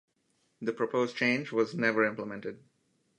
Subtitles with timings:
[0.63, 2.57] The proposed change was never implemented.